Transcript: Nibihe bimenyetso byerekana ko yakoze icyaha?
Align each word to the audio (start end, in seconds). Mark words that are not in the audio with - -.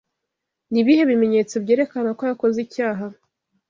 Nibihe 0.71 1.03
bimenyetso 1.09 1.55
byerekana 1.63 2.09
ko 2.17 2.23
yakoze 2.29 2.57
icyaha? 2.65 3.05